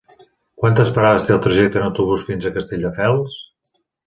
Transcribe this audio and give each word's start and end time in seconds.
Quantes 0.61 0.89
parades 0.95 1.25
té 1.27 1.35
el 1.35 1.41
trajecte 1.47 1.79
en 1.83 1.85
autobús 1.89 2.25
fins 2.31 2.49
a 2.49 2.53
Castelldefels? 2.57 3.39